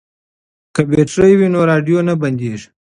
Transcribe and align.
که 0.75 0.81
بیټرۍ 0.89 1.33
وي 1.37 1.47
نو 1.53 1.59
راډیو 1.69 1.99
نه 2.07 2.13
بندیږي. 2.21 2.67